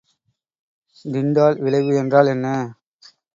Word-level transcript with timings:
Tyndall 1.05 1.59
விளைவு 1.59 1.93
என்றால் 1.95 2.27
என்ன? 2.27 2.47